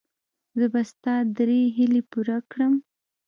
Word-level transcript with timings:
زه 0.57 0.65
به 0.73 0.81
ستا 0.91 1.15
درې 1.37 1.59
هیلې 1.75 2.01
پوره 2.11 2.37
کړم. 2.51 2.73